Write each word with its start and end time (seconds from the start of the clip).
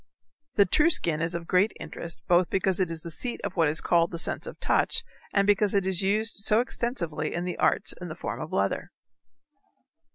The 0.55 0.65
true 0.65 0.89
skin 0.89 1.21
is 1.21 1.35
of 1.35 1.45
great 1.45 1.73
interest 1.79 2.23
both 2.27 2.49
because 2.49 2.79
it 2.79 2.89
is 2.89 3.01
the 3.01 3.11
seat 3.11 3.39
of 3.43 3.55
what 3.55 3.67
is 3.69 3.81
called 3.81 4.09
the 4.09 4.17
sense 4.17 4.47
of 4.47 4.59
touch 4.59 5.03
and 5.31 5.45
because 5.45 5.75
it 5.75 5.85
is 5.85 6.01
used 6.01 6.37
so 6.37 6.59
extensively 6.59 7.31
in 7.35 7.45
the 7.45 7.59
arts 7.59 7.93
in 8.01 8.07
the 8.07 8.15
form 8.15 8.41
of 8.41 8.51
leather. 8.51 8.89